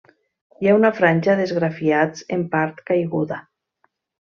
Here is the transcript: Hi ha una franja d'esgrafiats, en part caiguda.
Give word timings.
Hi 0.63 0.69
ha 0.71 0.77
una 0.77 0.91
franja 1.01 1.37
d'esgrafiats, 1.41 2.27
en 2.41 2.49
part 2.59 2.85
caiguda. 2.93 3.43